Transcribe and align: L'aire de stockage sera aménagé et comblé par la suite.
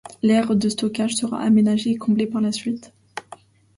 L'aire 0.23 0.55
de 0.55 0.67
stockage 0.67 1.13
sera 1.13 1.39
aménagé 1.41 1.91
et 1.91 1.95
comblé 1.97 2.25
par 2.25 2.41
la 2.41 2.51
suite. 2.51 2.91